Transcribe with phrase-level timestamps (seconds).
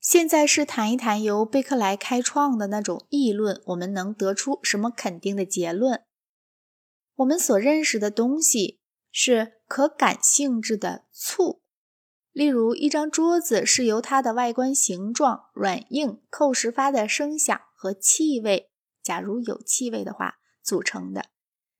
[0.00, 6.04] 现在是谈一谈由贝克莱开创的那种议论，我们能得出什么肯定的结论？
[7.16, 8.80] 我们所认识的东西
[9.12, 11.60] 是可感性质的醋，
[12.32, 18.70] 例如一张桌子是由它的外观形状、软硬、扣时发的声响和气味，
[19.02, 21.26] 假如有气味的话组成的。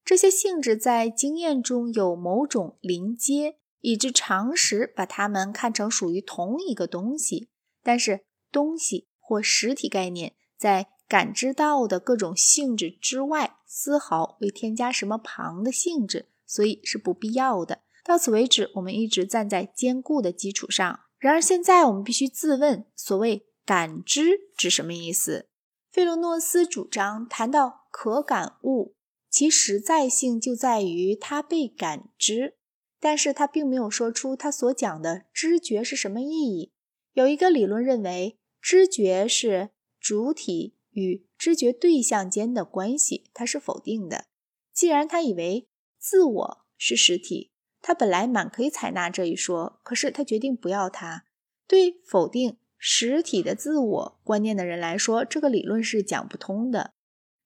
[0.05, 7.49] 这些性质在经验中有某种临接，以致常识把它们看成属于同一个东西。
[7.83, 8.21] 但是，
[8.53, 17.83] 东西或实体概念在感知到的各种性质之外，丝毫未添加什么旁的性质，所以是不必要的。
[18.05, 21.01] 到此为止，我们一直站在坚固的基础上。
[21.19, 25.49] 然而，现在我们必须自问：所谓感知指什么意思？
[25.91, 28.95] 费洛诺斯主张，谈到可感物，
[29.29, 32.57] 其实在性就在于它被感知，
[32.99, 36.73] 但是他并没有说出他所讲的知觉是什么意义。
[37.13, 44.27] 有一个理论认为，知觉是主体与知觉对象间的关系，它是否定的。
[44.73, 45.69] 既然他以为
[45.99, 47.51] 自我是实体，
[47.83, 51.25] 他本来满可以采纳这一说，可是他决定不要它。
[51.67, 56.95] 对否定实体的自我观念的人来说，这个理论是讲不通的。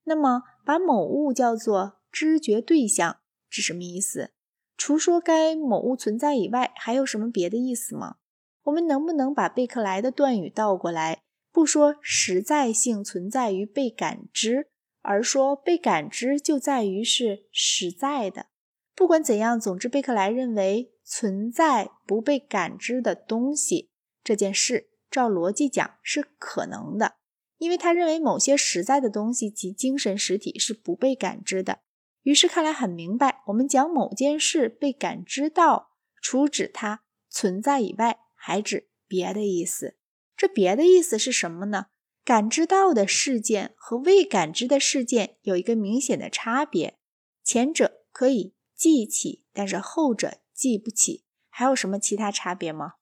[0.04, 4.32] 那么，把某物叫做知觉对象是什么意思？
[4.76, 8.16] 除说该某物存在以外，还有什么别的意思吗？
[8.64, 14.68] 我们能不能把贝克莱的断语倒过来，不说实在性存在于被感知，
[15.02, 18.46] 而说被感知就在于是实在的？
[18.94, 23.90] 不管怎样，总之贝克莱认为存在不被感知的东西
[24.22, 27.16] 这件事，照逻辑讲是可能的，
[27.58, 31.80] 因为他认为某些实在的东西及精神实体是不被感知的。
[32.22, 35.90] 于是看来很明白，我们讲某件事被感知到，
[36.22, 38.20] 除指它存在以外。
[38.46, 39.96] 还指别的意思，
[40.36, 41.86] 这别的意思是什么呢？
[42.22, 46.98] 感知到的事件和未感知的事件有一个明显的差别，
[47.42, 51.24] 前者可以记起，但是后者记不起。
[51.48, 52.96] 还有什么其他差别吗？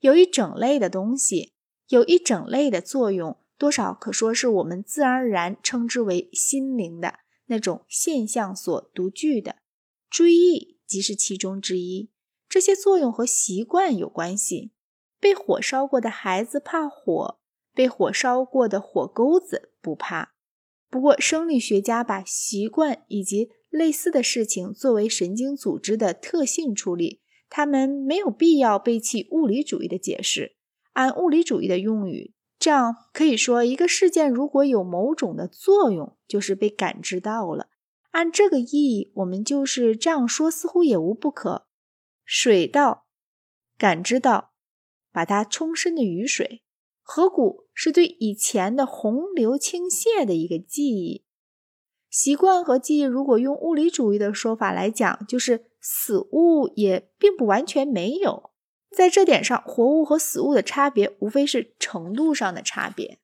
[0.00, 1.54] 有一整类的东西，
[1.86, 9.58] 有一整类的作用，多少可说是我们自然而然称之为心灵的那种现象所独具的，
[10.10, 12.10] 追忆即是其中之一。
[12.56, 14.72] 这些作用和习惯有关系。
[15.20, 17.38] 被火烧过的孩子怕火，
[17.74, 20.32] 被火烧过的火钩子不怕。
[20.88, 30.56] 不过，生理学家把习惯以及类似的事情作为神经组织的特性处理，他们没有必要背弃物理主义的解释。
[30.94, 37.66] 按物理主义的用语，这样可以说，一个事件如果有某种的作用，就是被感知到了。
[38.12, 41.65] 按这个意义，我们就是这样说，似乎也无不可。
[42.26, 43.06] 水道
[43.78, 44.52] 感知到
[45.12, 46.64] 把它冲深的雨水，
[47.00, 51.24] 河谷是对以前的洪流倾泻的一个记忆。
[52.10, 58.50] 习惯和记忆，如果用物理主义的说法来讲，就是死物也并不完全没有。
[58.90, 63.20] 在这点上，活物和死物的差别无非是程度上的差别。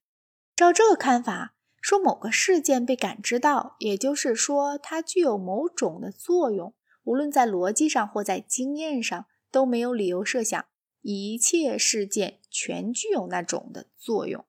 [0.55, 6.73] 照这个看法，说某个事件被感知到，也就是说它具有某种的作用。
[7.05, 10.65] 无论在逻辑上或在经验上，都没有理由设想
[11.01, 14.45] 一切事件全具有那种的作用。